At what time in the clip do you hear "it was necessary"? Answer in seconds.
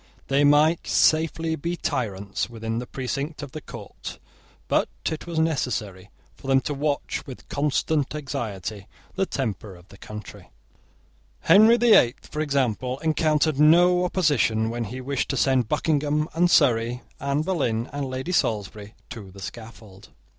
5.11-6.09